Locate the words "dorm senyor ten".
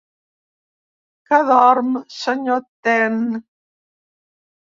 1.49-3.21